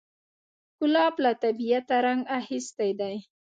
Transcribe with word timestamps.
ګلاب 0.79 1.15
له 1.23 1.31
طبیعته 1.43 1.95
رنګ 2.05 2.21
اخیستی 2.39 2.91
دی. 2.99 3.15